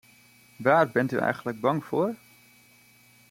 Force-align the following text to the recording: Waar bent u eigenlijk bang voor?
Waar 0.57 0.87
bent 0.91 1.11
u 1.11 1.17
eigenlijk 1.17 1.59
bang 1.59 1.85
voor? 1.85 2.15